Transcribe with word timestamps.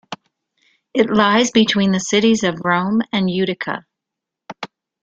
It 0.95 1.11
lies 1.11 1.51
between 1.51 1.91
the 1.91 1.99
cites 1.99 2.41
of 2.41 2.61
Rome 2.65 3.03
and 3.13 3.29
Utica. 3.29 3.85